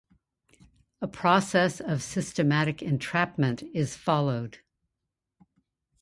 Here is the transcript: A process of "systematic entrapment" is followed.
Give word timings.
A 0.99 1.07
process 1.07 1.79
of 1.79 2.01
"systematic 2.01 2.81
entrapment" 2.81 3.61
is 3.71 3.95
followed. 3.95 4.57